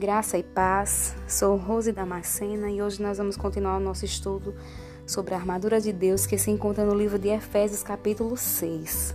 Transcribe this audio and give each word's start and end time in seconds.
Graça 0.00 0.38
e 0.38 0.42
paz, 0.42 1.14
sou 1.28 1.58
Rose 1.58 1.92
Damascena 1.92 2.70
e 2.70 2.80
hoje 2.80 3.02
nós 3.02 3.18
vamos 3.18 3.36
continuar 3.36 3.76
o 3.76 3.80
nosso 3.80 4.06
estudo 4.06 4.54
sobre 5.06 5.34
a 5.34 5.36
armadura 5.36 5.78
de 5.78 5.92
Deus 5.92 6.24
que 6.24 6.38
se 6.38 6.50
encontra 6.50 6.86
no 6.86 6.94
livro 6.94 7.18
de 7.18 7.28
Efésios, 7.28 7.82
capítulo 7.82 8.34
6. 8.34 9.14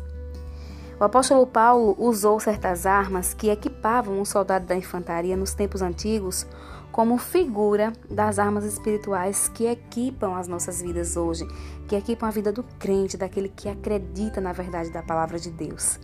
O 0.99 1.03
apóstolo 1.03 1.47
Paulo 1.47 1.95
usou 1.97 2.39
certas 2.39 2.85
armas 2.85 3.33
que 3.33 3.49
equipavam 3.49 4.19
um 4.19 4.23
soldado 4.23 4.67
da 4.67 4.75
infantaria 4.75 5.35
nos 5.35 5.55
tempos 5.55 5.81
antigos 5.81 6.45
como 6.91 7.17
figura 7.17 7.91
das 8.07 8.37
armas 8.37 8.63
espirituais 8.63 9.47
que 9.47 9.65
equipam 9.65 10.35
as 10.37 10.47
nossas 10.47 10.83
vidas 10.83 11.17
hoje, 11.17 11.47
que 11.87 11.95
equipam 11.95 12.27
a 12.27 12.31
vida 12.31 12.51
do 12.51 12.61
crente, 12.77 13.17
daquele 13.17 13.49
que 13.49 13.67
acredita 13.67 14.39
na 14.39 14.53
verdade 14.53 14.91
da 14.91 15.01
palavra 15.01 15.39
de 15.39 15.49
Deus. 15.49 15.99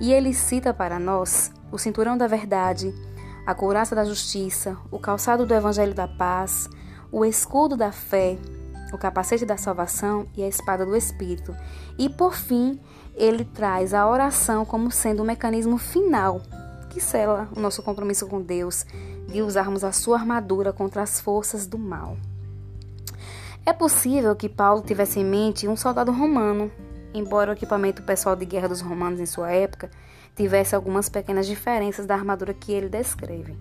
E 0.00 0.12
ele 0.12 0.32
cita 0.32 0.72
para 0.72 1.00
nós 1.00 1.50
o 1.72 1.76
cinturão 1.76 2.16
da 2.16 2.28
verdade, 2.28 2.94
a 3.46 3.54
couraça 3.54 3.94
da 3.94 4.04
justiça, 4.04 4.76
o 4.90 4.98
calçado 4.98 5.46
do 5.46 5.54
evangelho 5.54 5.94
da 5.94 6.06
paz, 6.06 6.68
o 7.10 7.24
escudo 7.24 7.76
da 7.76 7.92
fé, 7.92 8.38
o 8.92 8.98
capacete 8.98 9.46
da 9.46 9.56
salvação 9.56 10.26
e 10.36 10.42
a 10.42 10.48
espada 10.48 10.84
do 10.84 10.96
espírito. 10.96 11.54
E 11.98 12.08
por 12.08 12.34
fim, 12.34 12.80
ele 13.14 13.44
traz 13.44 13.94
a 13.94 14.08
oração 14.08 14.64
como 14.64 14.90
sendo 14.90 15.22
o 15.22 15.26
mecanismo 15.26 15.78
final 15.78 16.40
que 16.90 17.00
sela 17.00 17.48
o 17.56 17.60
nosso 17.60 17.82
compromisso 17.82 18.26
com 18.26 18.42
Deus 18.42 18.84
de 19.28 19.40
usarmos 19.40 19.84
a 19.84 19.92
sua 19.92 20.18
armadura 20.18 20.72
contra 20.72 21.02
as 21.02 21.20
forças 21.20 21.66
do 21.66 21.78
mal. 21.78 22.16
É 23.64 23.72
possível 23.72 24.34
que 24.34 24.48
Paulo 24.48 24.82
tivesse 24.82 25.20
em 25.20 25.24
mente 25.24 25.68
um 25.68 25.76
soldado 25.76 26.10
romano, 26.10 26.70
embora 27.14 27.50
o 27.50 27.54
equipamento 27.54 28.02
pessoal 28.02 28.34
de 28.34 28.44
guerra 28.44 28.68
dos 28.68 28.80
romanos 28.80 29.20
em 29.20 29.26
sua 29.26 29.50
época 29.52 29.90
tivesse 30.40 30.74
algumas 30.74 31.10
pequenas 31.10 31.46
diferenças 31.46 32.06
da 32.06 32.14
armadura 32.14 32.54
que 32.54 32.72
ele 32.72 32.88
descreve. 32.88 33.54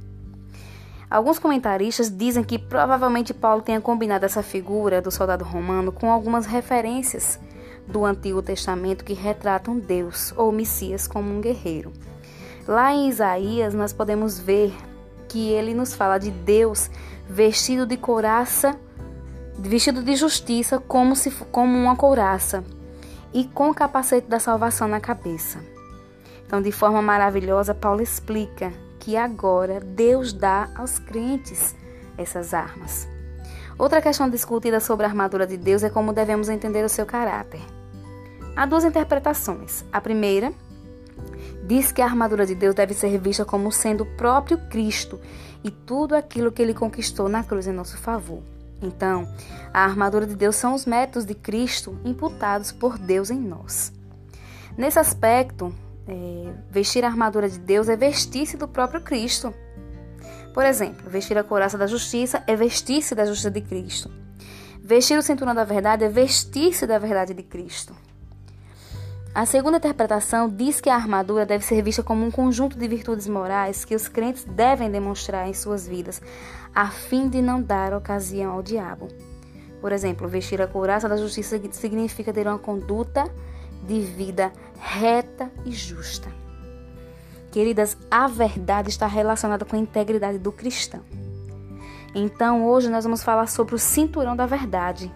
Alguns 1.09 1.37
comentaristas 1.37 2.09
dizem 2.09 2.41
que 2.41 2.57
provavelmente 2.57 3.33
Paulo 3.33 3.61
tenha 3.61 3.81
combinado 3.81 4.25
essa 4.25 4.41
figura 4.41 5.01
do 5.01 5.11
soldado 5.11 5.43
romano 5.43 5.91
com 5.91 6.09
algumas 6.09 6.45
referências 6.45 7.37
do 7.85 8.05
Antigo 8.05 8.41
Testamento 8.41 9.03
que 9.03 9.13
retratam 9.13 9.77
Deus 9.77 10.33
ou 10.37 10.53
Messias 10.53 11.05
como 11.05 11.29
um 11.29 11.41
guerreiro. 11.41 11.91
Lá 12.65 12.93
em 12.93 13.09
Isaías 13.09 13.73
nós 13.73 13.91
podemos 13.91 14.39
ver 14.39 14.73
que 15.27 15.49
ele 15.49 15.73
nos 15.73 15.93
fala 15.93 16.17
de 16.17 16.31
Deus 16.31 16.89
vestido 17.27 17.85
de 17.85 17.97
couraça, 17.97 18.79
vestido 19.57 20.01
de 20.01 20.15
justiça 20.15 20.79
como 20.79 21.13
se 21.15 21.29
como 21.51 21.77
uma 21.77 21.95
couraça 21.95 22.63
e 23.33 23.45
com 23.45 23.69
o 23.69 23.75
capacete 23.75 24.27
da 24.29 24.39
salvação 24.39 24.87
na 24.87 25.01
cabeça. 25.01 25.59
Então, 26.49 26.63
de 26.63 26.71
forma 26.71 26.99
maravilhosa, 26.99 27.75
Paulo 27.75 28.01
explica 28.01 28.73
que 28.97 29.15
agora 29.15 29.79
Deus 29.79 30.33
dá 30.33 30.67
aos 30.75 30.97
crentes 30.97 31.75
essas 32.17 32.55
armas. 32.55 33.07
Outra 33.77 34.01
questão 34.01 34.27
discutida 34.27 34.79
sobre 34.79 35.05
a 35.05 35.09
armadura 35.09 35.45
de 35.45 35.55
Deus 35.55 35.83
é 35.83 35.91
como 35.91 36.11
devemos 36.11 36.49
entender 36.49 36.83
o 36.83 36.89
seu 36.89 37.05
caráter. 37.05 37.61
Há 38.55 38.65
duas 38.65 38.83
interpretações. 38.83 39.85
A 39.93 40.01
primeira 40.01 40.51
diz 41.67 41.91
que 41.91 42.01
a 42.01 42.05
armadura 42.05 42.47
de 42.47 42.55
Deus 42.55 42.73
deve 42.73 42.95
ser 42.95 43.15
vista 43.19 43.45
como 43.45 43.71
sendo 43.71 44.01
o 44.01 44.17
próprio 44.17 44.57
Cristo 44.71 45.21
e 45.63 45.69
tudo 45.69 46.15
aquilo 46.15 46.51
que 46.51 46.63
ele 46.63 46.73
conquistou 46.73 47.29
na 47.29 47.43
cruz 47.43 47.67
em 47.67 47.73
nosso 47.73 47.95
favor. 47.95 48.41
Então, 48.81 49.31
a 49.71 49.83
armadura 49.83 50.25
de 50.25 50.33
Deus 50.33 50.55
são 50.55 50.73
os 50.73 50.87
métodos 50.87 51.27
de 51.27 51.35
Cristo 51.35 51.95
imputados 52.03 52.71
por 52.71 52.97
Deus 52.97 53.29
em 53.29 53.39
nós. 53.39 53.93
Nesse 54.75 54.97
aspecto, 54.97 55.71
é, 56.09 56.53
vestir 56.69 57.05
a 57.05 57.07
armadura 57.07 57.47
de 57.47 57.59
Deus 57.59 57.87
é 57.87 57.95
vestir-se 57.95 58.57
do 58.57 58.67
próprio 58.67 59.01
Cristo. 59.01 59.53
Por 60.53 60.65
exemplo, 60.65 61.09
vestir 61.09 61.37
a 61.37 61.43
couraça 61.43 61.77
da 61.77 61.87
justiça 61.87 62.43
é 62.47 62.55
vestir-se 62.55 63.13
da 63.13 63.25
justiça 63.25 63.51
de 63.51 63.61
Cristo. 63.61 64.11
Vestir 64.81 65.17
o 65.17 65.21
cinturão 65.21 65.53
da 65.53 65.63
verdade 65.63 66.03
é 66.03 66.09
vestir-se 66.09 66.87
da 66.87 66.97
verdade 66.97 67.33
de 67.33 67.43
Cristo. 67.43 67.95
A 69.33 69.45
segunda 69.45 69.77
interpretação 69.77 70.49
diz 70.49 70.81
que 70.81 70.89
a 70.89 70.95
armadura 70.95 71.45
deve 71.45 71.63
ser 71.63 71.83
vista 71.83 72.01
como 72.01 72.25
um 72.25 72.31
conjunto 72.31 72.77
de 72.77 72.87
virtudes 72.87 73.27
morais 73.27 73.85
que 73.85 73.95
os 73.95 74.07
crentes 74.07 74.43
devem 74.43 74.89
demonstrar 74.89 75.47
em 75.47 75.53
suas 75.53 75.87
vidas, 75.87 76.19
a 76.73 76.89
fim 76.89 77.29
de 77.29 77.39
não 77.39 77.61
dar 77.61 77.93
ocasião 77.93 78.53
ao 78.53 78.63
diabo. 78.63 79.07
Por 79.79 79.91
exemplo, 79.91 80.27
vestir 80.27 80.59
a 80.61 80.67
couraça 80.67 81.07
da 81.07 81.15
justiça 81.15 81.59
significa 81.71 82.33
ter 82.33 82.47
uma 82.47 82.57
conduta 82.57 83.31
de 83.83 83.99
vida 84.01 84.51
reta 84.79 85.51
e 85.65 85.71
justa. 85.71 86.29
Queridas, 87.51 87.97
a 88.09 88.27
verdade 88.27 88.89
está 88.89 89.07
relacionada 89.07 89.65
com 89.65 89.75
a 89.75 89.79
integridade 89.79 90.37
do 90.37 90.51
cristão. 90.51 91.01
Então, 92.13 92.65
hoje 92.65 92.89
nós 92.89 93.03
vamos 93.03 93.23
falar 93.23 93.47
sobre 93.47 93.75
o 93.75 93.79
cinturão 93.79 94.35
da 94.35 94.45
verdade. 94.45 95.11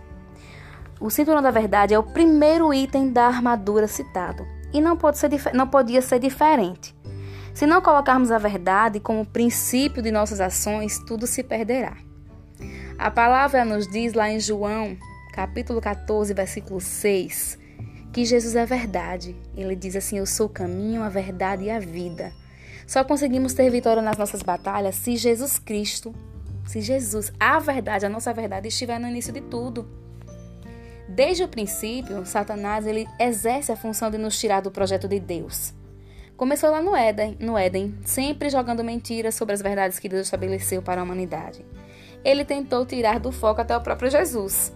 O 0.99 1.09
cinturão 1.09 1.41
da 1.41 1.51
verdade 1.51 1.93
é 1.93 1.99
o 1.99 2.03
primeiro 2.03 2.73
item 2.73 3.11
da 3.11 3.27
armadura 3.27 3.87
citado 3.87 4.45
e 4.73 4.81
não, 4.81 4.97
pode 4.97 5.17
ser, 5.17 5.29
não 5.53 5.67
podia 5.67 6.01
ser 6.01 6.19
diferente. 6.19 6.95
Se 7.53 7.67
não 7.67 7.81
colocarmos 7.81 8.31
a 8.31 8.39
verdade 8.39 8.99
como 8.99 9.25
princípio 9.25 10.01
de 10.01 10.11
nossas 10.11 10.41
ações, 10.41 10.97
tudo 11.05 11.27
se 11.27 11.43
perderá. 11.43 11.95
A 12.97 13.11
palavra 13.11 13.63
nos 13.63 13.87
diz 13.87 14.13
lá 14.13 14.29
em 14.29 14.39
João, 14.39 14.97
capítulo 15.33 15.79
14, 15.79 16.33
versículo 16.33 16.81
6, 16.81 17.59
que 18.13 18.23
Jesus 18.23 18.55
é 18.55 18.65
verdade. 18.65 19.35
Ele 19.57 19.75
diz 19.75 19.95
assim: 19.95 20.19
Eu 20.19 20.25
sou 20.25 20.45
o 20.45 20.49
caminho, 20.49 21.01
a 21.01 21.09
verdade 21.09 21.63
e 21.63 21.71
a 21.71 21.79
vida. 21.79 22.31
Só 22.85 23.03
conseguimos 23.03 23.53
ter 23.53 23.69
vitória 23.71 24.01
nas 24.01 24.17
nossas 24.17 24.43
batalhas 24.43 24.95
se 24.95 25.17
Jesus 25.17 25.57
Cristo, 25.57 26.13
se 26.65 26.79
Jesus, 26.79 27.33
a 27.39 27.59
verdade, 27.59 28.05
a 28.05 28.09
nossa 28.09 28.31
verdade, 28.31 28.67
estiver 28.67 28.99
no 28.99 29.07
início 29.07 29.33
de 29.33 29.41
tudo. 29.41 29.87
Desde 31.09 31.43
o 31.43 31.47
princípio, 31.47 32.25
Satanás 32.25 32.85
ele 32.85 33.07
exerce 33.19 33.71
a 33.71 33.75
função 33.75 34.11
de 34.11 34.17
nos 34.17 34.39
tirar 34.39 34.61
do 34.61 34.71
projeto 34.71 35.07
de 35.07 35.19
Deus. 35.19 35.73
Começou 36.37 36.69
lá 36.69 36.81
no 36.81 36.95
Éden, 36.95 37.37
no 37.39 37.57
Éden, 37.57 37.97
sempre 38.03 38.49
jogando 38.49 38.83
mentiras 38.83 39.35
sobre 39.35 39.53
as 39.53 39.61
verdades 39.61 39.99
que 39.99 40.09
Deus 40.09 40.27
estabeleceu 40.27 40.81
para 40.81 41.01
a 41.01 41.03
humanidade. 41.03 41.65
Ele 42.23 42.45
tentou 42.45 42.85
tirar 42.85 43.19
do 43.19 43.31
foco 43.31 43.61
até 43.61 43.75
o 43.75 43.81
próprio 43.81 44.09
Jesus. 44.09 44.73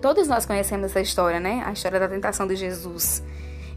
Todos 0.00 0.26
nós 0.28 0.46
conhecemos 0.46 0.86
essa 0.86 1.00
história, 1.00 1.38
né? 1.38 1.62
A 1.66 1.72
história 1.72 2.00
da 2.00 2.08
tentação 2.08 2.46
de 2.46 2.56
Jesus. 2.56 3.22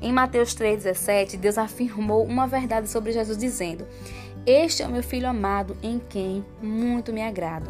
Em 0.02 0.12
Mateus 0.12 0.56
3,17, 0.56 1.38
Deus 1.38 1.58
afirmou 1.58 2.26
uma 2.26 2.48
verdade 2.48 2.90
sobre 2.90 3.12
Jesus, 3.12 3.38
dizendo: 3.38 3.86
Este 4.46 4.84
é 4.84 4.88
o 4.88 4.92
meu 4.92 5.04
filho 5.04 5.28
amado, 5.28 5.76
em 5.84 6.00
quem 6.10 6.46
muito 6.62 7.12
me 7.12 7.22
agrado. 7.22 7.70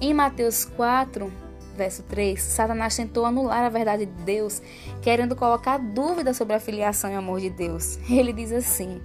Em 0.00 0.12
Mateus 0.12 0.64
4, 0.64 1.32
verso 1.76 2.02
3, 2.04 2.40
Satanás 2.40 2.96
tentou 2.96 3.24
anular 3.24 3.64
a 3.64 3.68
verdade 3.68 4.06
de 4.06 4.22
Deus, 4.22 4.60
querendo 5.00 5.36
colocar 5.36 5.78
dúvida 5.78 6.34
sobre 6.34 6.54
a 6.54 6.60
filiação 6.60 7.10
e 7.10 7.14
amor 7.14 7.40
de 7.40 7.50
Deus. 7.50 7.98
Ele 8.10 8.32
diz 8.32 8.50
assim: 8.50 9.00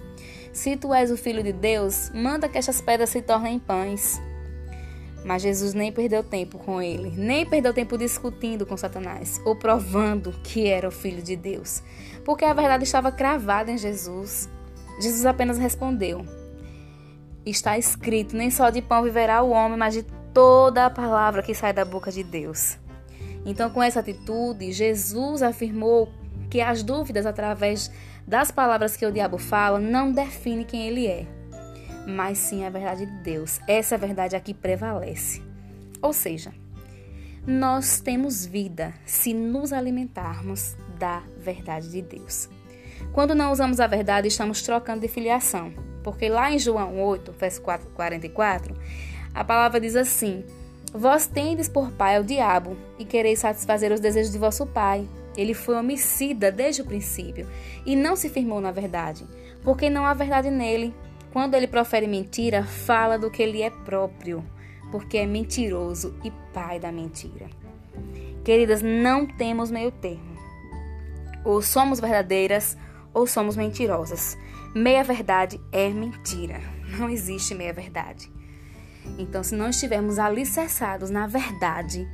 Se 0.52 0.76
tu 0.76 0.92
és 0.92 1.12
o 1.12 1.16
filho 1.16 1.44
de 1.44 1.52
Deus, 1.52 2.10
manda 2.12 2.48
que 2.48 2.58
estas 2.58 2.80
pedras 2.80 3.10
se 3.10 3.22
tornem 3.22 3.58
pães. 3.58 4.20
Mas 5.24 5.42
Jesus 5.42 5.74
nem 5.74 5.92
perdeu 5.92 6.22
tempo 6.22 6.58
com 6.58 6.80
ele, 6.80 7.12
nem 7.16 7.44
perdeu 7.44 7.74
tempo 7.74 7.98
discutindo 7.98 8.64
com 8.64 8.76
Satanás 8.76 9.40
ou 9.44 9.54
provando 9.54 10.32
que 10.42 10.66
era 10.66 10.88
o 10.88 10.90
filho 10.90 11.22
de 11.22 11.36
Deus, 11.36 11.82
porque 12.24 12.44
a 12.44 12.54
verdade 12.54 12.84
estava 12.84 13.12
cravada 13.12 13.70
em 13.70 13.76
Jesus. 13.76 14.48
Jesus 15.00 15.26
apenas 15.26 15.58
respondeu: 15.58 16.24
Está 17.44 17.76
escrito: 17.76 18.34
nem 18.34 18.50
só 18.50 18.70
de 18.70 18.80
pão 18.80 19.02
viverá 19.02 19.42
o 19.42 19.50
homem, 19.50 19.78
mas 19.78 19.94
de 19.94 20.06
toda 20.32 20.86
a 20.86 20.90
palavra 20.90 21.42
que 21.42 21.54
sai 21.54 21.72
da 21.72 21.84
boca 21.84 22.10
de 22.10 22.22
Deus. 22.22 22.78
Então, 23.44 23.70
com 23.70 23.82
essa 23.82 24.00
atitude, 24.00 24.72
Jesus 24.72 25.42
afirmou 25.42 26.10
que 26.50 26.60
as 26.60 26.82
dúvidas 26.82 27.26
através 27.26 27.90
das 28.26 28.50
palavras 28.50 28.96
que 28.96 29.06
o 29.06 29.12
diabo 29.12 29.38
fala 29.38 29.78
não 29.78 30.12
define 30.12 30.64
quem 30.64 30.86
ele 30.86 31.06
é 31.06 31.39
mas 32.06 32.38
sim 32.38 32.64
a 32.64 32.70
verdade 32.70 33.06
de 33.06 33.12
Deus. 33.22 33.60
Essa 33.66 33.96
verdade 33.96 34.36
aqui 34.36 34.54
prevalece. 34.54 35.42
Ou 36.02 36.12
seja, 36.12 36.52
nós 37.46 38.00
temos 38.00 38.44
vida 38.44 38.94
se 39.04 39.32
nos 39.34 39.72
alimentarmos 39.72 40.76
da 40.98 41.22
verdade 41.38 41.90
de 41.90 42.02
Deus. 42.02 42.48
Quando 43.12 43.34
não 43.34 43.50
usamos 43.50 43.80
a 43.80 43.86
verdade, 43.86 44.28
estamos 44.28 44.62
trocando 44.62 45.00
de 45.00 45.08
filiação. 45.08 45.72
Porque 46.02 46.28
lá 46.28 46.50
em 46.50 46.58
João 46.58 47.00
8, 47.00 47.32
verso 47.32 47.62
44, 47.62 48.74
a 49.34 49.44
palavra 49.44 49.80
diz 49.80 49.96
assim: 49.96 50.44
Vós 50.92 51.26
tendes 51.26 51.68
por 51.68 51.90
pai 51.92 52.18
o 52.18 52.24
diabo, 52.24 52.76
e 52.98 53.04
quereis 53.04 53.40
satisfazer 53.40 53.92
os 53.92 54.00
desejos 54.00 54.32
de 54.32 54.38
vosso 54.38 54.66
pai. 54.66 55.06
Ele 55.36 55.54
foi 55.54 55.76
homicida 55.76 56.50
desde 56.50 56.82
o 56.82 56.84
princípio, 56.84 57.46
e 57.86 57.94
não 57.94 58.16
se 58.16 58.28
firmou 58.28 58.60
na 58.60 58.72
verdade, 58.72 59.26
porque 59.62 59.88
não 59.88 60.04
há 60.04 60.14
verdade 60.14 60.50
nele. 60.50 60.94
Quando 61.32 61.54
ele 61.54 61.68
profere 61.68 62.06
mentira, 62.06 62.64
fala 62.64 63.16
do 63.16 63.30
que 63.30 63.42
ele 63.42 63.62
é 63.62 63.70
próprio, 63.70 64.44
porque 64.90 65.18
é 65.18 65.26
mentiroso 65.26 66.14
e 66.24 66.30
pai 66.52 66.80
da 66.80 66.90
mentira. 66.90 67.48
Queridas, 68.44 68.82
não 68.82 69.26
temos 69.26 69.70
meio 69.70 69.92
termo. 69.92 70.36
Ou 71.44 71.62
somos 71.62 72.00
verdadeiras 72.00 72.76
ou 73.14 73.26
somos 73.26 73.56
mentirosas. 73.56 74.36
Meia 74.74 75.04
verdade 75.04 75.60
é 75.70 75.88
mentira. 75.88 76.60
Não 76.98 77.08
existe 77.08 77.54
meia 77.54 77.72
verdade. 77.72 78.30
Então, 79.18 79.42
se 79.42 79.54
não 79.54 79.68
estivermos 79.68 80.18
alicerçados 80.18 81.10
na 81.10 81.26
verdade, 81.26 82.08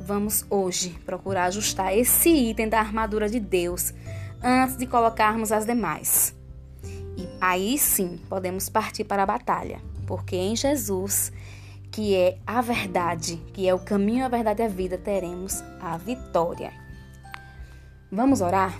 vamos 0.00 0.44
hoje 0.50 0.90
procurar 1.04 1.44
ajustar 1.44 1.96
esse 1.96 2.28
item 2.28 2.68
da 2.68 2.80
armadura 2.80 3.28
de 3.28 3.38
Deus 3.38 3.94
antes 4.42 4.76
de 4.76 4.86
colocarmos 4.86 5.52
as 5.52 5.64
demais. 5.64 6.36
Aí 7.46 7.76
sim 7.76 8.18
podemos 8.26 8.70
partir 8.70 9.04
para 9.04 9.22
a 9.22 9.26
batalha, 9.26 9.78
porque 10.06 10.34
em 10.34 10.56
Jesus, 10.56 11.30
que 11.92 12.14
é 12.14 12.38
a 12.46 12.62
verdade, 12.62 13.36
que 13.52 13.68
é 13.68 13.74
o 13.74 13.78
caminho, 13.78 14.24
a 14.24 14.30
verdade 14.30 14.62
e 14.62 14.64
a 14.64 14.68
vida, 14.68 14.96
teremos 14.96 15.62
a 15.78 15.98
vitória. 15.98 16.72
Vamos 18.10 18.40
orar? 18.40 18.74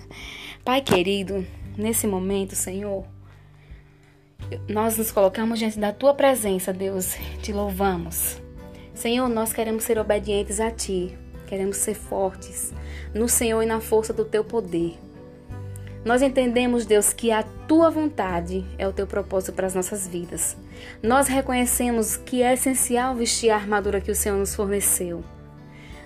Pai 0.64 0.80
querido, 0.80 1.46
nesse 1.76 2.06
momento, 2.06 2.56
Senhor, 2.56 3.04
nós 4.66 4.96
nos 4.96 5.12
colocamos 5.12 5.58
diante 5.58 5.78
da 5.78 5.92
tua 5.92 6.14
presença, 6.14 6.72
Deus, 6.72 7.18
te 7.42 7.52
louvamos. 7.52 8.40
Senhor, 8.94 9.28
nós 9.28 9.52
queremos 9.52 9.84
ser 9.84 9.98
obedientes 9.98 10.58
a 10.58 10.70
ti, 10.70 11.14
queremos 11.46 11.76
ser 11.76 11.92
fortes 11.92 12.72
no 13.14 13.28
Senhor 13.28 13.60
e 13.60 13.66
na 13.66 13.78
força 13.78 14.14
do 14.14 14.24
teu 14.24 14.42
poder. 14.42 14.98
Nós 16.04 16.22
entendemos, 16.22 16.86
Deus, 16.86 17.12
que 17.12 17.30
a 17.30 17.42
tua 17.42 17.90
vontade 17.90 18.64
é 18.78 18.88
o 18.88 18.92
teu 18.92 19.06
propósito 19.06 19.52
para 19.52 19.66
as 19.66 19.74
nossas 19.74 20.08
vidas. 20.08 20.56
Nós 21.02 21.28
reconhecemos 21.28 22.16
que 22.16 22.42
é 22.42 22.54
essencial 22.54 23.14
vestir 23.14 23.50
a 23.50 23.56
armadura 23.56 24.00
que 24.00 24.10
o 24.10 24.14
Senhor 24.14 24.38
nos 24.38 24.54
forneceu. 24.54 25.22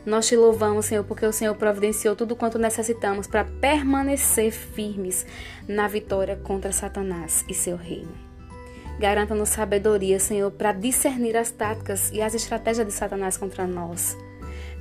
Nós 0.04 0.26
te 0.26 0.36
louvamos, 0.36 0.86
Senhor, 0.86 1.04
porque 1.04 1.24
o 1.24 1.32
Senhor 1.32 1.54
providenciou 1.54 2.14
tudo 2.14 2.36
quanto 2.36 2.58
necessitamos 2.58 3.26
para 3.26 3.44
permanecer 3.44 4.52
firmes 4.52 5.24
na 5.66 5.88
vitória 5.88 6.36
contra 6.36 6.72
Satanás 6.72 7.44
e 7.48 7.54
seu 7.54 7.76
reino. 7.76 8.12
Garanta-nos 8.98 9.48
sabedoria, 9.48 10.20
Senhor, 10.20 10.50
para 10.50 10.72
discernir 10.72 11.36
as 11.36 11.50
táticas 11.50 12.10
e 12.12 12.20
as 12.20 12.34
estratégias 12.34 12.86
de 12.86 12.92
Satanás 12.92 13.36
contra 13.36 13.66
nós. 13.66 14.16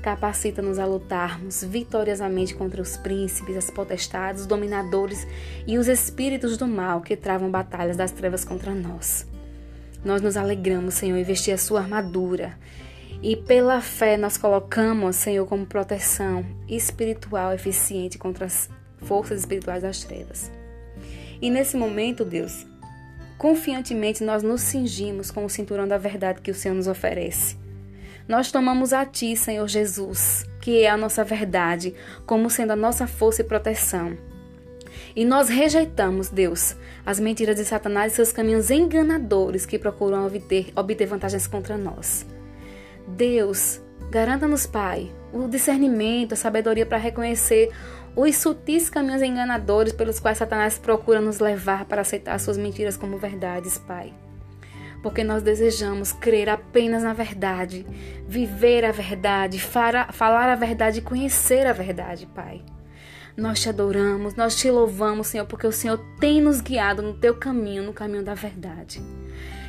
Capacita-nos 0.04 0.80
a 0.80 0.86
lutarmos 0.86 1.64
vitoriosamente 1.64 2.54
contra 2.54 2.82
os 2.82 2.98
príncipes, 2.98 3.56
as 3.56 3.72
potestades, 3.72 4.42
os 4.42 4.48
dominadores 4.48 5.26
e 5.66 5.78
os 5.78 5.88
espíritos 5.88 6.58
do 6.58 6.68
mal 6.68 7.00
que 7.00 7.16
travam 7.16 7.50
batalhas 7.50 7.96
das 7.96 8.12
trevas 8.12 8.44
contra 8.44 8.76
nós. 8.76 9.26
Nós 10.04 10.22
nos 10.22 10.36
alegramos, 10.36 10.96
Senhor, 10.96 11.16
em 11.16 11.24
vestir 11.24 11.54
a 11.54 11.58
sua 11.58 11.80
armadura. 11.80 12.60
E 13.22 13.38
pela 13.38 13.80
fé 13.80 14.18
nós 14.18 14.38
colocamos, 14.38 15.16
Senhor, 15.16 15.48
como 15.48 15.66
proteção 15.66 16.46
espiritual 16.68 17.54
eficiente 17.54 18.18
contra 18.18 18.46
as 18.46 18.70
forças 18.98 19.40
espirituais 19.40 19.84
das 19.84 20.04
trevas. 20.04 20.52
E 21.42 21.50
nesse 21.50 21.78
momento, 21.78 22.26
Deus, 22.26 22.68
confiantemente 23.38 24.22
nós 24.22 24.44
nos 24.44 24.60
cingimos 24.60 25.32
com 25.32 25.46
o 25.46 25.50
cinturão 25.50 25.88
da 25.88 25.98
verdade 25.98 26.42
que 26.42 26.52
o 26.52 26.56
Senhor 26.56 26.76
nos 26.76 26.88
oferece. 26.88 27.63
Nós 28.28 28.52
tomamos 28.52 28.94
a 28.94 29.06
Ti, 29.06 29.36
Senhor 29.36 29.68
Jesus, 29.68 30.46
que 30.62 30.82
é 30.84 30.90
a 30.90 30.96
nossa 30.96 31.24
verdade, 31.26 31.94
como 32.26 32.50
sendo 32.50 32.72
a 32.72 32.76
nossa 32.76 33.06
força 33.06 33.42
e 33.42 33.46
proteção. 33.46 34.18
E 35.16 35.26
nós 35.26 35.50
rejeitamos, 35.50 36.30
Deus, 36.30 36.76
as 37.06 37.20
mentiras 37.20 37.58
de 37.58 37.66
Satanás 37.66 38.14
e 38.14 38.16
seus 38.16 38.32
caminhos 38.32 38.72
enganadores 38.72 39.66
que 39.66 39.78
procuram 39.78 40.26
obter, 40.26 40.72
obter 40.76 41.06
vantagens 41.06 41.48
contra 41.48 41.78
nós. 41.78 42.26
Deus, 43.06 43.82
garanta-nos, 44.10 44.66
Pai, 44.66 45.12
o 45.34 45.48
discernimento, 45.48 46.34
a 46.34 46.38
sabedoria 46.38 46.86
para 46.86 46.98
reconhecer 46.98 47.72
os 48.16 48.38
sutis 48.38 48.90
caminhos 48.90 49.22
enganadores 49.22 49.92
pelos 49.92 50.20
quais 50.20 50.38
Satanás 50.38 50.78
procura 50.78 51.20
nos 51.20 51.40
levar 51.40 51.86
para 51.86 52.02
aceitar 52.02 52.40
suas 52.40 52.58
mentiras 52.58 52.96
como 52.96 53.18
verdades, 53.18 53.78
Pai 53.78 54.14
porque 55.04 55.22
nós 55.22 55.44
desejamos 55.44 56.14
crer 56.14 56.48
apenas 56.48 57.04
na 57.04 57.14
verdade, 57.14 57.86
viver 58.26 58.86
a 58.86 58.92
verdade, 58.94 59.60
falar 59.60 60.50
a 60.50 60.56
verdade 60.56 61.00
e 61.00 61.02
conhecer 61.02 61.68
a 61.68 61.74
verdade, 61.74 62.26
Pai. 62.26 62.64
Nós 63.36 63.60
te 63.60 63.68
adoramos, 63.68 64.36
nós 64.36 64.56
te 64.56 64.72
louvamos, 64.72 65.28
Senhor, 65.28 65.46
porque 65.46 65.68
o 65.68 65.72
Senhor 65.74 66.00
tem 66.20 66.40
nos 66.40 66.62
guiado 66.62 67.02
no 67.02 67.16
teu 67.16 67.36
caminho, 67.36 67.84
no 67.84 67.92
caminho 67.92 68.24
da 68.24 68.34
verdade. 68.34 69.02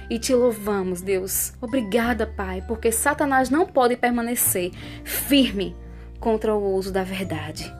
E 0.09 0.19
te 0.19 0.35
louvamos, 0.35 1.01
Deus. 1.01 1.55
Obrigada, 1.61 2.27
Pai, 2.27 2.63
porque 2.69 2.93
Satanás 2.93 3.51
não 3.51 3.67
pode 3.67 3.97
permanecer 3.97 4.71
firme 5.03 5.75
contra 6.21 6.55
o 6.55 6.75
uso 6.75 6.93
da 6.93 7.03
verdade. 7.03 7.75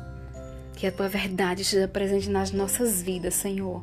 Que 0.75 0.89
a 0.89 0.93
tua 0.93 1.07
verdade 1.07 1.63
esteja 1.63 1.87
presente 1.87 2.29
nas 2.29 2.51
nossas 2.51 3.01
vidas, 3.01 3.35
Senhor, 3.35 3.83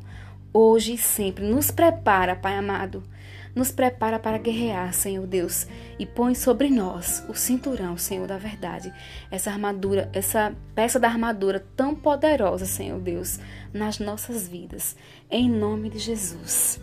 hoje 0.52 0.94
e 0.94 0.98
sempre. 0.98 1.44
Nos 1.44 1.70
prepara, 1.70 2.36
Pai 2.36 2.58
amado 2.58 3.02
nos 3.54 3.70
prepara 3.70 4.18
para 4.18 4.38
guerrear, 4.38 4.94
Senhor 4.94 5.26
Deus, 5.26 5.66
e 5.98 6.06
põe 6.06 6.34
sobre 6.34 6.70
nós 6.70 7.22
o 7.28 7.34
cinturão, 7.34 7.96
Senhor 7.96 8.26
da 8.26 8.38
verdade, 8.38 8.92
essa 9.30 9.50
armadura, 9.50 10.10
essa 10.12 10.54
peça 10.74 10.98
da 10.98 11.08
armadura 11.08 11.64
tão 11.76 11.94
poderosa, 11.94 12.64
Senhor 12.64 12.98
Deus, 12.98 13.38
nas 13.72 13.98
nossas 13.98 14.48
vidas, 14.48 14.96
em 15.30 15.50
nome 15.50 15.90
de 15.90 15.98
Jesus. 15.98 16.80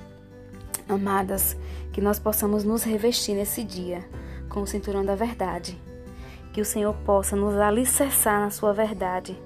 Amadas, 0.87 1.57
que 1.91 2.01
nós 2.01 2.19
possamos 2.19 2.63
nos 2.63 2.83
revestir 2.83 3.35
nesse 3.35 3.63
dia 3.63 4.07
com 4.47 4.61
o 4.61 4.67
cinturão 4.67 5.03
da 5.03 5.15
verdade, 5.15 5.77
que 6.53 6.61
o 6.61 6.65
Senhor 6.65 6.93
possa 7.05 7.35
nos 7.35 7.55
alicerçar 7.55 8.39
na 8.39 8.49
sua 8.49 8.73
verdade. 8.73 9.39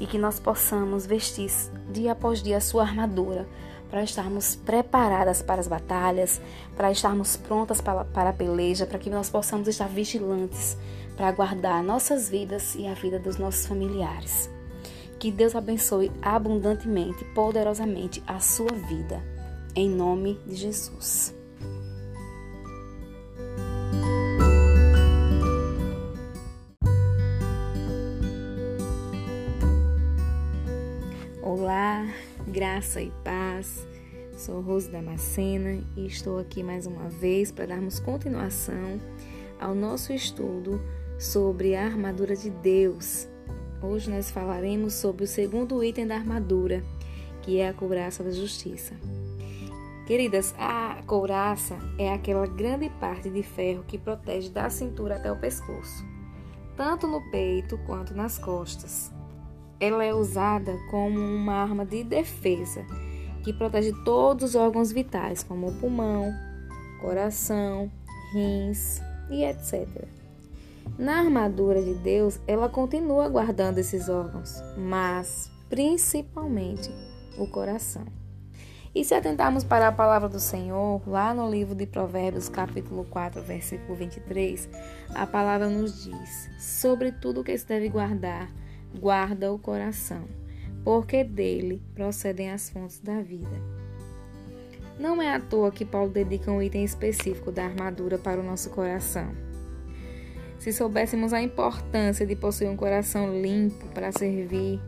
E 0.00 0.06
que 0.06 0.18
nós 0.18 0.40
possamos 0.40 1.06
vestir 1.06 1.48
dia 1.92 2.12
após 2.12 2.42
dia 2.42 2.56
a 2.56 2.60
sua 2.60 2.82
armadura 2.82 3.46
para 3.94 4.02
estarmos 4.02 4.56
preparadas 4.56 5.40
para 5.40 5.60
as 5.60 5.68
batalhas, 5.68 6.40
para 6.76 6.90
estarmos 6.90 7.36
prontas 7.36 7.80
para, 7.80 8.04
para 8.04 8.30
a 8.30 8.32
peleja, 8.32 8.86
para 8.86 8.98
que 8.98 9.08
nós 9.08 9.30
possamos 9.30 9.68
estar 9.68 9.88
vigilantes 9.88 10.76
para 11.16 11.30
guardar 11.30 11.80
nossas 11.80 12.28
vidas 12.28 12.74
e 12.74 12.88
a 12.88 12.94
vida 12.94 13.20
dos 13.20 13.38
nossos 13.38 13.66
familiares. 13.66 14.50
Que 15.16 15.30
Deus 15.30 15.54
abençoe 15.54 16.10
abundantemente, 16.20 17.24
poderosamente 17.36 18.20
a 18.26 18.40
sua 18.40 18.72
vida. 18.72 19.22
Em 19.76 19.88
nome 19.88 20.40
de 20.44 20.56
Jesus. 20.56 21.43
Graça 32.54 33.02
e 33.02 33.10
paz. 33.24 33.84
Sou 34.36 34.60
Rose 34.60 34.88
Damascena 34.88 35.82
e 35.96 36.06
estou 36.06 36.38
aqui 36.38 36.62
mais 36.62 36.86
uma 36.86 37.08
vez 37.08 37.50
para 37.50 37.66
darmos 37.66 37.98
continuação 37.98 39.00
ao 39.60 39.74
nosso 39.74 40.12
estudo 40.12 40.80
sobre 41.18 41.74
a 41.74 41.84
armadura 41.84 42.36
de 42.36 42.50
Deus. 42.50 43.28
Hoje 43.82 44.08
nós 44.08 44.30
falaremos 44.30 44.94
sobre 44.94 45.24
o 45.24 45.26
segundo 45.26 45.82
item 45.82 46.06
da 46.06 46.14
armadura, 46.14 46.84
que 47.42 47.58
é 47.58 47.68
a 47.68 47.74
couraça 47.74 48.22
da 48.22 48.30
justiça. 48.30 48.94
Queridas, 50.06 50.54
a 50.56 51.02
couraça 51.08 51.76
é 51.98 52.12
aquela 52.12 52.46
grande 52.46 52.88
parte 53.00 53.28
de 53.30 53.42
ferro 53.42 53.82
que 53.82 53.98
protege 53.98 54.48
da 54.48 54.70
cintura 54.70 55.16
até 55.16 55.32
o 55.32 55.40
pescoço, 55.40 56.04
tanto 56.76 57.08
no 57.08 57.20
peito 57.32 57.76
quanto 57.78 58.14
nas 58.14 58.38
costas 58.38 59.12
ela 59.80 60.04
é 60.04 60.14
usada 60.14 60.76
como 60.90 61.18
uma 61.18 61.54
arma 61.54 61.84
de 61.84 62.04
defesa 62.04 62.84
que 63.42 63.52
protege 63.52 63.92
todos 64.04 64.50
os 64.50 64.54
órgãos 64.54 64.90
vitais, 64.90 65.42
como 65.42 65.68
o 65.68 65.74
pulmão, 65.74 66.32
coração, 67.00 67.90
rins 68.32 69.00
e 69.30 69.44
etc. 69.44 70.08
Na 70.98 71.18
armadura 71.18 71.82
de 71.82 71.94
Deus, 71.94 72.40
ela 72.46 72.68
continua 72.68 73.28
guardando 73.28 73.78
esses 73.78 74.08
órgãos, 74.08 74.62
mas 74.76 75.50
principalmente 75.68 76.90
o 77.38 77.46
coração. 77.46 78.04
E 78.94 79.04
se 79.04 79.12
atentarmos 79.12 79.64
para 79.64 79.88
a 79.88 79.92
palavra 79.92 80.28
do 80.28 80.38
Senhor, 80.38 81.02
lá 81.04 81.34
no 81.34 81.50
livro 81.50 81.74
de 81.74 81.84
Provérbios, 81.84 82.48
capítulo 82.48 83.04
4, 83.10 83.42
versículo 83.42 83.96
23, 83.96 84.68
a 85.14 85.26
palavra 85.26 85.68
nos 85.68 86.04
diz: 86.04 86.48
sobre 86.60 87.10
tudo 87.10 87.40
o 87.40 87.44
que 87.44 87.58
se 87.58 87.66
deve 87.66 87.88
guardar, 87.88 88.48
guarda 88.98 89.52
o 89.52 89.58
coração, 89.58 90.24
porque 90.84 91.24
dele 91.24 91.82
procedem 91.94 92.50
as 92.50 92.70
fontes 92.70 93.00
da 93.00 93.20
vida. 93.20 93.60
Não 94.98 95.20
é 95.20 95.34
à 95.34 95.40
toa 95.40 95.72
que 95.72 95.84
Paulo 95.84 96.10
dedica 96.10 96.50
um 96.50 96.62
item 96.62 96.84
específico 96.84 97.50
da 97.50 97.64
armadura 97.64 98.16
para 98.16 98.40
o 98.40 98.44
nosso 98.44 98.70
coração. 98.70 99.32
Se 100.58 100.72
soubéssemos 100.72 101.32
a 101.32 101.42
importância 101.42 102.24
de 102.24 102.36
possuir 102.36 102.70
um 102.70 102.76
coração 102.76 103.40
limpo 103.40 103.86
para 103.88 104.12
servir 104.12 104.80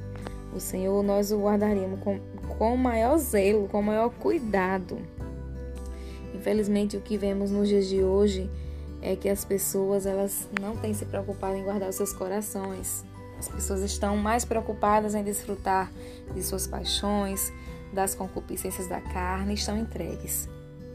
o 0.55 0.61
Senhor, 0.61 1.03
nós 1.03 1.33
o 1.33 1.43
guardaríamos 1.43 2.01
com, 2.01 2.21
com 2.57 2.77
maior 2.77 3.19
zelo, 3.19 3.69
com 3.69 3.83
maior 3.83 4.11
cuidado. 4.11 4.97
Infelizmente, 6.35 6.97
o 6.97 7.01
que 7.01 7.19
vemos 7.19 7.51
nos 7.51 7.69
dias 7.69 7.89
de 7.89 8.03
hoje 8.03 8.49
é 9.03 9.17
que 9.17 9.29
as 9.29 9.45
pessoas 9.45 10.07
elas 10.07 10.49
não 10.61 10.77
têm 10.77 10.95
se 10.95 11.05
preocupado 11.05 11.57
em 11.57 11.65
guardar 11.65 11.91
os 11.91 11.97
seus 11.97 12.13
corações. 12.13 13.05
As 13.39 13.49
pessoas 13.49 13.83
estão 13.83 14.17
mais 14.17 14.45
preocupadas 14.45 15.15
em 15.15 15.23
desfrutar 15.23 15.93
de 16.35 16.43
suas 16.43 16.67
paixões, 16.67 17.53
das 17.93 18.15
concupiscências 18.15 18.89
da 18.89 19.01
carne, 19.01 19.55
estão 19.55 19.77
entregues. 19.77 20.49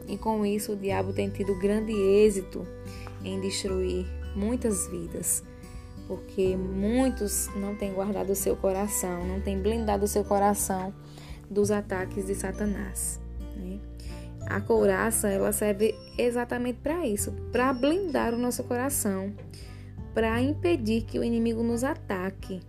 e 0.08 0.18
com 0.18 0.44
isso 0.44 0.72
o 0.72 0.76
diabo 0.76 1.12
tem 1.12 1.30
tido 1.30 1.54
grande 1.58 1.92
êxito 1.92 2.66
em 3.24 3.40
destruir 3.40 4.04
muitas 4.34 4.88
vidas, 4.88 5.44
porque 6.08 6.56
muitos 6.56 7.48
não 7.54 7.76
têm 7.76 7.92
guardado 7.92 8.30
o 8.30 8.34
seu 8.34 8.56
coração, 8.56 9.24
não 9.24 9.40
têm 9.40 9.58
blindado 9.58 10.04
o 10.04 10.08
seu 10.08 10.24
coração 10.24 10.92
dos 11.48 11.70
ataques 11.70 12.26
de 12.26 12.34
Satanás. 12.34 13.20
Né? 13.56 13.78
A 14.46 14.60
couraça 14.60 15.28
ela 15.28 15.52
serve 15.52 15.94
exatamente 16.18 16.80
para 16.82 17.06
isso, 17.06 17.32
para 17.52 17.72
blindar 17.72 18.34
o 18.34 18.38
nosso 18.38 18.64
coração, 18.64 19.32
para 20.14 20.40
impedir 20.40 21.02
que 21.02 21.18
o 21.18 21.24
inimigo 21.24 21.62
nos 21.62 21.84
ataque 21.84 22.60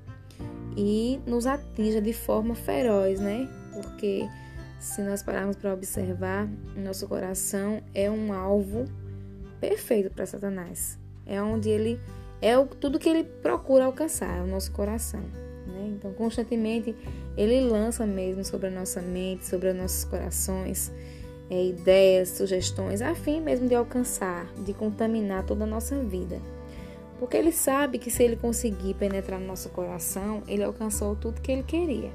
e 0.75 1.19
nos 1.25 1.45
atinja 1.45 2.01
de 2.01 2.13
forma 2.13 2.55
feroz, 2.55 3.19
né? 3.19 3.47
Porque 3.73 4.27
se 4.79 5.01
nós 5.01 5.23
pararmos 5.23 5.55
para 5.55 5.73
observar, 5.73 6.47
nosso 6.75 7.07
coração 7.07 7.81
é 7.93 8.09
um 8.09 8.33
alvo 8.33 8.85
perfeito 9.59 10.09
para 10.09 10.25
Satanás. 10.25 10.99
É 11.25 11.41
onde 11.41 11.69
ele 11.69 11.99
é 12.41 12.57
o, 12.57 12.65
tudo 12.65 12.99
que 12.99 13.07
ele 13.07 13.23
procura 13.23 13.85
alcançar, 13.85 14.37
é 14.37 14.41
o 14.41 14.47
nosso 14.47 14.71
coração. 14.71 15.21
Né? 15.65 15.93
Então, 15.95 16.11
constantemente, 16.11 16.93
ele 17.37 17.61
lança 17.61 18.05
mesmo 18.05 18.43
sobre 18.43 18.67
a 18.67 18.71
nossa 18.71 19.01
mente, 19.01 19.45
sobre 19.45 19.69
os 19.69 19.75
nossos 19.75 20.03
corações, 20.03 20.91
é, 21.49 21.65
ideias, 21.65 22.29
sugestões, 22.29 23.01
a 23.01 23.15
fim 23.15 23.39
mesmo 23.39 23.67
de 23.67 23.75
alcançar, 23.75 24.45
de 24.65 24.73
contaminar 24.73 25.45
toda 25.45 25.63
a 25.63 25.67
nossa 25.67 25.97
vida. 26.03 26.41
Porque 27.19 27.37
ele 27.37 27.51
sabe 27.51 27.97
que 27.97 28.11
se 28.11 28.23
ele 28.23 28.35
conseguir 28.35 28.95
penetrar 28.95 29.39
no 29.39 29.47
nosso 29.47 29.69
coração, 29.69 30.43
ele 30.47 30.63
alcançou 30.63 31.15
tudo 31.15 31.41
que 31.41 31.51
ele 31.51 31.63
queria. 31.63 32.11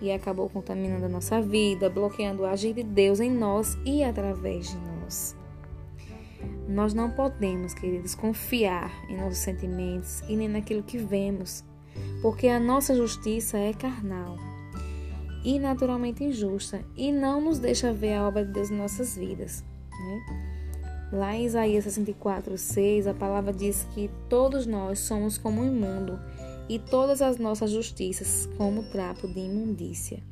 E 0.00 0.10
acabou 0.10 0.48
contaminando 0.48 1.06
a 1.06 1.08
nossa 1.08 1.42
vida, 1.42 1.90
bloqueando 1.90 2.42
o 2.42 2.46
agir 2.46 2.72
de 2.72 2.82
Deus 2.82 3.20
em 3.20 3.30
nós 3.30 3.76
e 3.84 4.02
através 4.02 4.70
de 4.70 4.76
nós. 4.78 5.36
Nós 6.66 6.94
não 6.94 7.10
podemos, 7.10 7.74
queridos, 7.74 8.14
confiar 8.14 8.90
em 9.10 9.16
nossos 9.16 9.38
sentimentos 9.38 10.22
e 10.28 10.36
nem 10.36 10.48
naquilo 10.48 10.82
que 10.82 10.96
vemos, 10.96 11.64
porque 12.22 12.48
a 12.48 12.60
nossa 12.60 12.94
justiça 12.94 13.58
é 13.58 13.74
carnal 13.74 14.36
e 15.44 15.58
naturalmente 15.58 16.22
injusta 16.24 16.84
e 16.96 17.10
não 17.12 17.40
nos 17.40 17.58
deixa 17.58 17.92
ver 17.92 18.14
a 18.14 18.28
obra 18.28 18.44
de 18.44 18.52
Deus 18.52 18.70
em 18.70 18.76
nossas 18.76 19.16
vidas. 19.16 19.64
Né? 19.90 20.49
Lá 21.12 21.34
em 21.34 21.44
Isaías 21.44 21.84
64, 21.84 22.56
6, 22.56 23.08
a 23.08 23.14
palavra 23.14 23.52
diz 23.52 23.86
que 23.94 24.08
todos 24.28 24.64
nós 24.64 25.00
somos 25.00 25.36
como 25.36 25.64
imundo 25.64 26.20
e 26.68 26.78
todas 26.78 27.20
as 27.20 27.36
nossas 27.36 27.70
justiças 27.70 28.48
como 28.56 28.84
trapo 28.90 29.26
de 29.26 29.40
imundícia. 29.40 30.22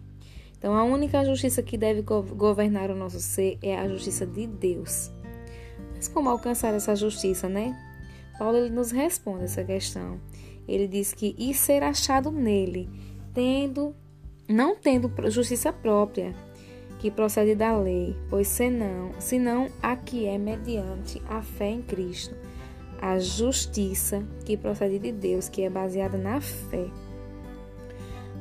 Então, 0.57 0.75
a 0.75 0.85
única 0.85 1.25
justiça 1.25 1.63
que 1.63 1.77
deve 1.77 2.03
governar 2.03 2.91
o 2.91 2.97
nosso 2.97 3.21
ser 3.21 3.59
é 3.61 3.77
a 3.77 3.89
justiça 3.89 4.25
de 4.25 4.47
Deus. 4.47 5.11
Mas 5.95 6.07
como 6.07 6.29
alcançar 6.29 6.73
essa 6.75 6.95
justiça, 6.95 7.49
né? 7.49 7.77
Paulo 8.39 8.57
ele 8.57 8.71
nos 8.71 8.93
responde 8.93 9.45
essa 9.45 9.65
questão. 9.65 10.21
Ele 10.67 10.87
diz 10.87 11.13
que 11.13 11.35
e 11.37 11.53
ser 11.55 11.83
achado 11.83 12.31
nele, 12.31 12.89
tendo 13.35 13.95
não 14.49 14.77
tendo 14.77 15.13
justiça 15.31 15.73
própria, 15.73 16.35
que 16.99 17.11
procede 17.11 17.55
da 17.55 17.77
lei, 17.79 18.17
pois 18.29 18.49
senão, 18.49 19.13
senão 19.19 19.69
a 19.81 19.97
que 19.97 20.27
é 20.27 20.37
mediante 20.37 21.23
a 21.29 21.41
fé 21.41 21.71
em 21.71 21.83
Cristo, 21.83 22.35
a 23.01 23.19
justiça 23.19 24.23
que 24.45 24.57
procede 24.57 24.99
de 24.99 25.13
Deus, 25.13 25.49
que 25.49 25.63
é 25.63 25.71
baseada 25.71 26.19
na 26.19 26.41
fé. 26.41 26.87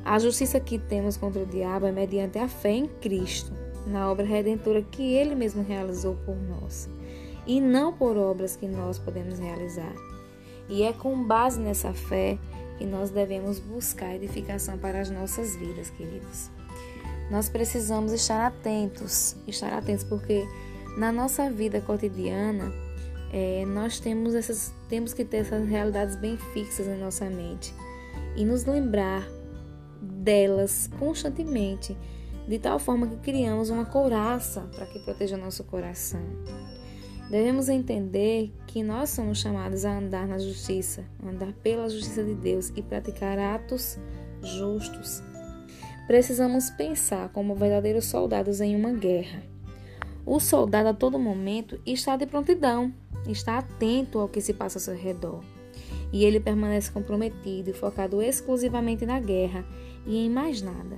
A 0.03 0.17
justiça 0.17 0.59
que 0.59 0.79
temos 0.79 1.17
contra 1.17 1.43
o 1.43 1.45
diabo 1.45 1.85
é 1.85 1.91
mediante 1.91 2.39
a 2.39 2.47
fé 2.47 2.71
em 2.71 2.87
Cristo, 2.87 3.53
na 3.85 4.11
obra 4.11 4.25
redentora 4.25 4.81
que 4.81 5.13
ele 5.13 5.35
mesmo 5.35 5.63
realizou 5.63 6.15
por 6.25 6.35
nós, 6.35 6.89
e 7.45 7.61
não 7.61 7.93
por 7.93 8.17
obras 8.17 8.55
que 8.55 8.67
nós 8.67 8.97
podemos 8.97 9.37
realizar. 9.37 9.93
E 10.67 10.81
é 10.83 10.91
com 10.91 11.23
base 11.23 11.59
nessa 11.59 11.93
fé 11.93 12.39
que 12.77 12.85
nós 12.85 13.11
devemos 13.11 13.59
buscar 13.59 14.15
edificação 14.15 14.77
para 14.77 14.99
as 14.99 15.09
nossas 15.09 15.55
vidas, 15.55 15.89
queridos 15.91 16.56
nós 17.29 17.49
precisamos 17.49 18.11
estar 18.13 18.45
atentos, 18.45 19.35
estar 19.47 19.73
atentos, 19.73 20.03
porque 20.03 20.47
na 20.97 21.11
nossa 21.11 21.51
vida 21.51 21.81
cotidiana 21.81 22.71
é, 23.31 23.65
nós 23.65 23.99
temos 23.99 24.33
essas, 24.33 24.73
temos 24.87 25.13
que 25.13 25.25
ter 25.25 25.37
essas 25.37 25.67
realidades 25.67 26.15
bem 26.15 26.37
fixas 26.53 26.87
em 26.87 26.97
nossa 26.97 27.29
mente 27.29 27.73
e 28.35 28.45
nos 28.45 28.65
lembrar 28.65 29.27
delas 30.01 30.89
constantemente, 30.97 31.97
de 32.47 32.59
tal 32.59 32.79
forma 32.79 33.07
que 33.07 33.17
criamos 33.17 33.69
uma 33.69 33.85
couraça 33.85 34.61
para 34.73 34.85
que 34.85 34.99
proteja 34.99 35.35
nosso 35.35 35.63
coração. 35.65 36.21
Devemos 37.29 37.67
entender 37.67 38.53
que 38.65 38.81
nós 38.81 39.09
somos 39.09 39.39
chamados 39.39 39.83
a 39.83 39.97
andar 39.97 40.25
na 40.25 40.37
justiça, 40.37 41.03
andar 41.21 41.51
pela 41.61 41.89
justiça 41.89 42.23
de 42.23 42.33
Deus 42.35 42.71
e 42.73 42.81
praticar 42.81 43.37
atos 43.37 43.99
justos 44.41 45.21
precisamos 46.07 46.69
pensar 46.69 47.29
como 47.29 47.53
verdadeiros 47.53 48.05
soldados 48.05 48.61
em 48.61 48.75
uma 48.75 48.93
guerra. 48.93 49.43
O 50.25 50.39
soldado 50.39 50.89
a 50.89 50.93
todo 50.93 51.19
momento 51.19 51.79
está 51.85 52.15
de 52.15 52.25
prontidão, 52.25 52.93
está 53.27 53.57
atento 53.57 54.17
ao 54.19 54.29
que 54.29 54.41
se 54.41 54.53
passa 54.53 54.77
ao 54.77 54.81
seu 54.81 54.95
redor. 54.95 55.43
E 56.11 56.23
ele 56.23 56.39
permanece 56.39 56.89
comprometido 56.89 57.69
e 57.69 57.73
focado 57.73 58.21
exclusivamente 58.21 59.05
na 59.05 59.19
guerra 59.19 59.65
e 60.05 60.25
em 60.25 60.29
mais 60.29 60.61
nada, 60.61 60.97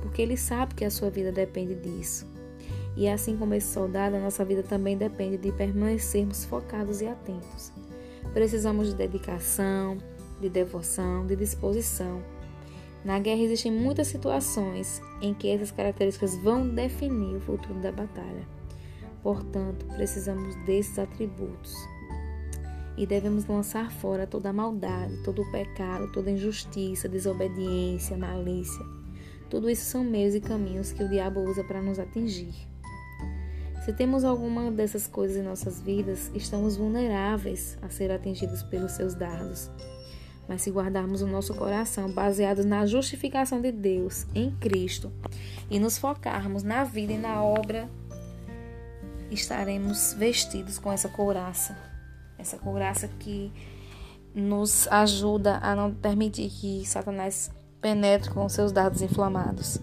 porque 0.00 0.22
ele 0.22 0.36
sabe 0.36 0.76
que 0.76 0.84
a 0.84 0.90
sua 0.90 1.10
vida 1.10 1.32
depende 1.32 1.74
disso. 1.74 2.32
E 2.96 3.08
assim 3.08 3.36
como 3.36 3.54
esse 3.54 3.72
soldado, 3.72 4.14
a 4.14 4.20
nossa 4.20 4.44
vida 4.44 4.62
também 4.62 4.96
depende 4.96 5.36
de 5.36 5.50
permanecermos 5.50 6.44
focados 6.44 7.00
e 7.00 7.08
atentos. 7.08 7.72
Precisamos 8.32 8.88
de 8.88 8.94
dedicação, 8.94 9.98
de 10.40 10.48
devoção, 10.48 11.26
de 11.26 11.34
disposição 11.34 12.22
na 13.04 13.18
guerra 13.18 13.42
existem 13.42 13.70
muitas 13.70 14.06
situações 14.06 15.02
em 15.20 15.34
que 15.34 15.48
essas 15.48 15.70
características 15.70 16.36
vão 16.38 16.66
definir 16.68 17.36
o 17.36 17.40
futuro 17.40 17.78
da 17.80 17.92
batalha. 17.92 18.48
Portanto, 19.22 19.86
precisamos 19.94 20.54
desses 20.64 20.98
atributos. 20.98 21.74
E 22.96 23.06
devemos 23.06 23.46
lançar 23.46 23.90
fora 23.90 24.26
toda 24.26 24.50
a 24.50 24.52
maldade, 24.52 25.22
todo 25.24 25.42
o 25.42 25.50
pecado, 25.50 26.10
toda 26.12 26.30
injustiça, 26.30 27.08
desobediência, 27.08 28.16
malícia. 28.16 28.84
Tudo 29.50 29.68
isso 29.68 29.84
são 29.84 30.02
meios 30.02 30.34
e 30.34 30.40
caminhos 30.40 30.92
que 30.92 31.02
o 31.02 31.08
diabo 31.08 31.40
usa 31.40 31.62
para 31.64 31.82
nos 31.82 31.98
atingir. 31.98 32.54
Se 33.84 33.92
temos 33.92 34.24
alguma 34.24 34.70
dessas 34.70 35.06
coisas 35.06 35.36
em 35.36 35.42
nossas 35.42 35.80
vidas, 35.80 36.30
estamos 36.34 36.76
vulneráveis 36.76 37.76
a 37.82 37.90
ser 37.90 38.10
atingidos 38.10 38.62
pelos 38.62 38.92
seus 38.92 39.14
dardos. 39.14 39.70
Mas 40.48 40.62
se 40.62 40.70
guardarmos 40.70 41.22
o 41.22 41.26
nosso 41.26 41.54
coração 41.54 42.10
baseado 42.10 42.64
na 42.64 42.84
justificação 42.86 43.60
de 43.60 43.72
Deus 43.72 44.26
em 44.34 44.50
Cristo 44.50 45.10
e 45.70 45.78
nos 45.78 45.96
focarmos 45.96 46.62
na 46.62 46.84
vida 46.84 47.12
e 47.12 47.18
na 47.18 47.42
obra, 47.42 47.88
estaremos 49.30 50.12
vestidos 50.14 50.78
com 50.78 50.92
essa 50.92 51.08
couraça. 51.08 51.76
Essa 52.38 52.58
couraça 52.58 53.08
que 53.18 53.52
nos 54.34 54.88
ajuda 54.88 55.58
a 55.62 55.74
não 55.74 55.94
permitir 55.94 56.50
que 56.50 56.84
Satanás 56.84 57.50
penetre 57.80 58.30
com 58.30 58.48
seus 58.48 58.72
dados 58.72 59.00
inflamados. 59.02 59.78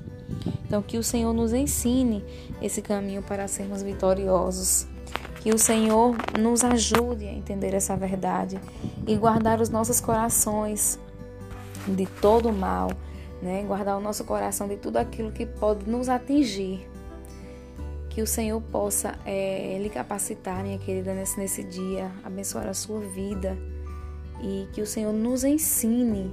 Então, 0.65 0.81
que 0.81 0.97
o 0.97 1.03
Senhor 1.03 1.33
nos 1.33 1.53
ensine 1.53 2.23
esse 2.61 2.81
caminho 2.81 3.21
para 3.21 3.47
sermos 3.47 3.81
vitoriosos 3.81 4.87
que 5.41 5.51
o 5.51 5.57
Senhor 5.57 6.15
nos 6.39 6.63
ajude 6.63 7.27
a 7.27 7.33
entender 7.33 7.73
essa 7.73 7.97
verdade 7.97 8.59
e 9.07 9.15
guardar 9.15 9.59
os 9.59 9.69
nossos 9.69 9.99
corações 9.99 10.99
de 11.87 12.05
todo 12.05 12.49
o 12.49 12.53
mal, 12.53 12.91
né? 13.41 13.63
Guardar 13.63 13.97
o 13.97 14.01
nosso 14.01 14.23
coração 14.23 14.67
de 14.67 14.77
tudo 14.77 14.97
aquilo 14.97 15.31
que 15.31 15.47
pode 15.47 15.89
nos 15.89 16.09
atingir. 16.09 16.87
Que 18.07 18.21
o 18.21 18.27
Senhor 18.27 18.61
possa 18.61 19.17
é, 19.25 19.79
lhe 19.81 19.89
capacitar, 19.89 20.61
minha 20.61 20.77
querida, 20.77 21.13
nesse, 21.13 21.39
nesse 21.39 21.63
dia, 21.63 22.11
abençoar 22.23 22.67
a 22.67 22.73
sua 22.73 22.99
vida 22.99 23.57
e 24.43 24.67
que 24.73 24.81
o 24.81 24.85
Senhor 24.85 25.11
nos 25.11 25.43
ensine 25.43 26.31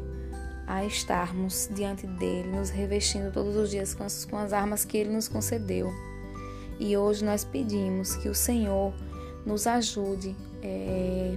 a 0.66 0.84
estarmos 0.84 1.70
diante 1.72 2.06
dele, 2.06 2.48
nos 2.48 2.68
revestindo 2.68 3.32
todos 3.32 3.56
os 3.56 3.70
dias 3.70 3.94
com 3.94 4.04
as, 4.04 4.26
com 4.26 4.36
as 4.36 4.52
armas 4.52 4.84
que 4.84 4.98
ele 4.98 5.10
nos 5.10 5.28
concedeu. 5.28 5.90
E 6.78 6.96
hoje 6.96 7.24
nós 7.24 7.44
pedimos 7.44 8.16
que 8.16 8.28
o 8.28 8.34
Senhor 8.34 8.92
nos 9.44 9.66
ajude 9.66 10.36
é, 10.62 11.36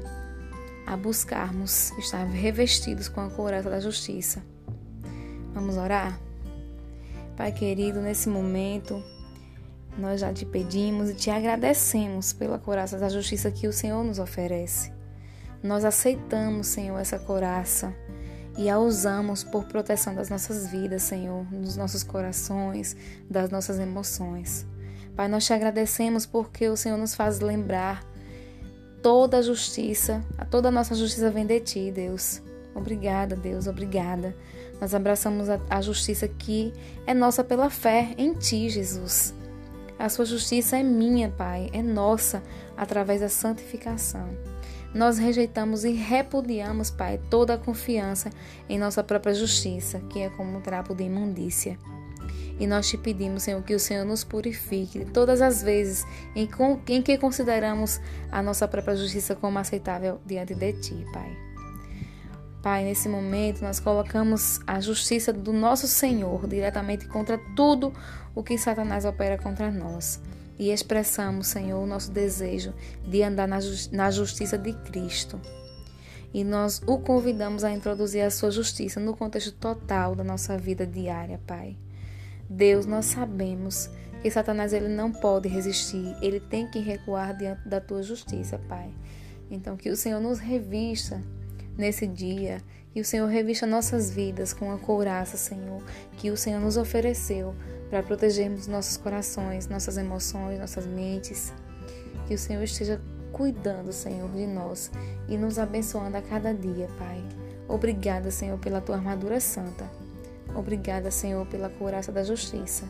a 0.85 0.95
buscarmos 0.97 1.91
estar 1.97 2.25
revestidos 2.25 3.07
com 3.07 3.21
a 3.21 3.29
couraça 3.29 3.69
da 3.69 3.79
justiça. 3.79 4.43
Vamos 5.53 5.77
orar? 5.77 6.19
Pai 7.35 7.51
querido, 7.51 8.01
nesse 8.01 8.29
momento, 8.29 9.03
nós 9.97 10.21
já 10.21 10.31
te 10.31 10.45
pedimos 10.45 11.09
e 11.09 11.15
te 11.15 11.29
agradecemos 11.29 12.33
pela 12.33 12.59
couraça 12.59 12.97
da 12.97 13.09
justiça 13.09 13.51
que 13.51 13.67
o 13.67 13.73
Senhor 13.73 14.03
nos 14.03 14.19
oferece. 14.19 14.91
Nós 15.63 15.85
aceitamos, 15.85 16.67
Senhor, 16.67 16.97
essa 16.99 17.19
couraça 17.19 17.93
e 18.57 18.69
a 18.69 18.79
usamos 18.79 19.43
por 19.43 19.65
proteção 19.65 20.13
das 20.13 20.29
nossas 20.29 20.67
vidas, 20.67 21.03
Senhor, 21.03 21.45
dos 21.45 21.77
nossos 21.77 22.03
corações, 22.03 22.95
das 23.29 23.49
nossas 23.49 23.79
emoções. 23.79 24.65
Pai, 25.15 25.27
nós 25.27 25.45
te 25.45 25.53
agradecemos 25.53 26.25
porque 26.25 26.67
o 26.69 26.77
Senhor 26.77 26.97
nos 26.97 27.13
faz 27.13 27.39
lembrar 27.39 28.03
toda 29.01 29.37
a 29.37 29.41
justiça, 29.41 30.23
toda 30.49 30.69
a 30.69 30.71
nossa 30.71 30.95
justiça 30.95 31.29
vem 31.29 31.45
de 31.45 31.59
ti, 31.59 31.91
Deus. 31.91 32.41
Obrigada, 32.73 33.35
Deus, 33.35 33.67
obrigada. 33.67 34.35
Nós 34.79 34.95
abraçamos 34.95 35.49
a, 35.49 35.59
a 35.69 35.81
justiça 35.81 36.27
que 36.27 36.73
é 37.05 37.13
nossa 37.13 37.43
pela 37.43 37.69
fé 37.69 38.13
em 38.17 38.33
ti, 38.33 38.69
Jesus. 38.69 39.33
A 39.99 40.09
sua 40.09 40.25
justiça 40.25 40.77
é 40.77 40.83
minha, 40.83 41.29
Pai, 41.29 41.69
é 41.73 41.81
nossa 41.81 42.41
através 42.75 43.21
da 43.21 43.29
santificação. 43.29 44.27
Nós 44.93 45.17
rejeitamos 45.17 45.85
e 45.85 45.91
repudiamos, 45.91 46.89
Pai, 46.89 47.19
toda 47.29 47.53
a 47.53 47.57
confiança 47.57 48.29
em 48.67 48.79
nossa 48.79 49.03
própria 49.03 49.33
justiça, 49.33 49.99
que 50.09 50.19
é 50.19 50.29
como 50.29 50.57
um 50.57 50.61
trapo 50.61 50.95
de 50.95 51.03
imundícia. 51.03 51.77
E 52.59 52.67
nós 52.67 52.87
te 52.87 52.97
pedimos, 52.97 53.43
Senhor, 53.43 53.61
que 53.63 53.73
o 53.73 53.79
Senhor 53.79 54.05
nos 54.05 54.23
purifique 54.23 55.05
todas 55.05 55.41
as 55.41 55.63
vezes 55.63 56.05
em, 56.35 56.47
em 56.87 57.01
que 57.01 57.17
consideramos 57.17 57.99
a 58.31 58.41
nossa 58.41 58.67
própria 58.67 58.95
justiça 58.95 59.35
como 59.35 59.57
aceitável 59.57 60.21
diante 60.25 60.53
de 60.53 60.73
Ti, 60.73 61.05
Pai. 61.11 61.37
Pai, 62.61 62.83
nesse 62.83 63.09
momento 63.09 63.61
nós 63.61 63.79
colocamos 63.79 64.59
a 64.67 64.79
justiça 64.79 65.33
do 65.33 65.51
nosso 65.51 65.87
Senhor 65.87 66.47
diretamente 66.47 67.07
contra 67.07 67.39
tudo 67.55 67.91
o 68.35 68.43
que 68.43 68.55
Satanás 68.57 69.03
opera 69.03 69.37
contra 69.37 69.71
nós 69.71 70.21
e 70.59 70.71
expressamos, 70.71 71.47
Senhor, 71.47 71.81
o 71.81 71.87
nosso 71.87 72.11
desejo 72.11 72.71
de 73.03 73.23
andar 73.23 73.47
na, 73.47 73.57
na 73.91 74.11
justiça 74.11 74.59
de 74.59 74.73
Cristo. 74.73 75.41
E 76.31 76.43
nós 76.43 76.83
o 76.85 76.99
convidamos 76.99 77.63
a 77.63 77.71
introduzir 77.71 78.21
a 78.21 78.29
sua 78.29 78.51
justiça 78.51 78.99
no 78.99 79.15
contexto 79.15 79.51
total 79.53 80.15
da 80.15 80.23
nossa 80.23 80.55
vida 80.59 80.85
diária, 80.85 81.41
Pai. 81.47 81.75
Deus, 82.51 82.85
nós 82.85 83.05
sabemos 83.05 83.89
que 84.21 84.29
Satanás 84.29 84.73
ele 84.73 84.89
não 84.89 85.09
pode 85.09 85.47
resistir, 85.47 86.13
ele 86.21 86.39
tem 86.39 86.67
que 86.69 86.79
recuar 86.79 87.35
diante 87.35 87.65
da 87.67 87.79
tua 87.79 88.03
justiça, 88.03 88.59
Pai. 88.67 88.93
Então 89.49 89.77
que 89.77 89.89
o 89.89 89.95
Senhor 89.95 90.19
nos 90.19 90.37
revista 90.37 91.23
nesse 91.77 92.05
dia, 92.05 92.61
que 92.93 92.99
o 92.99 93.05
Senhor 93.05 93.25
revista 93.27 93.65
nossas 93.65 94.11
vidas 94.11 94.51
com 94.51 94.69
a 94.69 94.77
couraça, 94.77 95.37
Senhor, 95.37 95.81
que 96.17 96.29
o 96.29 96.35
Senhor 96.35 96.59
nos 96.59 96.75
ofereceu 96.75 97.55
para 97.89 98.03
protegermos 98.03 98.67
nossos 98.67 98.97
corações, 98.97 99.67
nossas 99.69 99.97
emoções, 99.97 100.59
nossas 100.59 100.85
mentes. 100.85 101.53
Que 102.27 102.33
o 102.33 102.37
Senhor 102.37 102.63
esteja 102.63 103.01
cuidando, 103.31 103.93
Senhor, 103.93 104.29
de 104.29 104.45
nós 104.45 104.91
e 105.29 105.37
nos 105.37 105.57
abençoando 105.57 106.17
a 106.17 106.21
cada 106.21 106.53
dia, 106.53 106.89
Pai. 106.99 107.23
Obrigada, 107.69 108.29
Senhor, 108.29 108.59
pela 108.59 108.81
tua 108.81 108.97
armadura 108.97 109.39
santa. 109.39 110.00
Obrigada, 110.55 111.09
Senhor, 111.11 111.45
pela 111.47 111.69
couraça 111.69 112.11
da 112.11 112.23
justiça. 112.23 112.85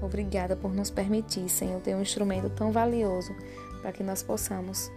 Obrigada 0.00 0.56
por 0.56 0.74
nos 0.74 0.90
permitir, 0.90 1.48
Senhor, 1.48 1.80
ter 1.80 1.94
um 1.94 2.02
instrumento 2.02 2.50
tão 2.50 2.72
valioso 2.72 3.34
para 3.80 3.92
que 3.92 4.02
nós 4.02 4.22
possamos 4.22 4.90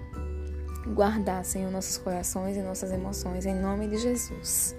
guardar, 0.94 1.46
Senhor, 1.46 1.72
nossos 1.72 1.98
corações 1.98 2.58
e 2.58 2.62
nossas 2.62 2.92
emoções, 2.92 3.46
em 3.46 3.56
nome 3.56 3.88
de 3.88 3.98
Jesus. 3.98 4.75